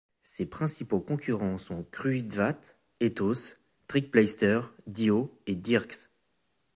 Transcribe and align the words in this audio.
Ses 0.23 0.47
principaux 0.47 0.99
concurrents 0.99 1.59
sont 1.59 1.83
Kruidvat, 1.91 2.57
Etos, 3.01 3.55
Trekpleister, 3.87 4.61
Dio 4.87 5.37
et 5.45 5.53
Dirx. 5.55 6.09